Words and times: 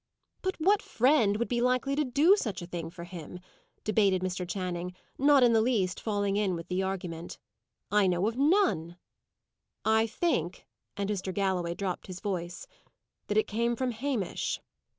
"But 0.41 0.55
what 0.59 0.81
friend 0.81 1.37
would 1.37 1.47
be 1.47 1.61
likely 1.61 1.95
to 1.95 2.03
do 2.03 2.35
such 2.35 2.63
a 2.63 2.65
thing 2.65 2.89
for 2.89 3.03
him?" 3.03 3.39
debated 3.83 4.23
Mr. 4.23 4.49
Channing, 4.49 4.95
not 5.19 5.43
in 5.43 5.53
the 5.53 5.61
least 5.61 5.99
falling 6.01 6.37
in 6.37 6.55
with 6.55 6.69
the 6.69 6.81
argument. 6.81 7.37
"I 7.91 8.07
know 8.07 8.27
of 8.27 8.35
none." 8.35 8.97
"I 9.85 10.07
think" 10.07 10.65
and 10.97 11.07
Mr. 11.11 11.31
Galloway 11.31 11.75
dropped 11.75 12.07
his 12.07 12.19
voice 12.19 12.65
"that 13.27 13.37
it 13.37 13.45
came 13.45 13.75
from 13.75 13.91
Hamish." 13.91 14.59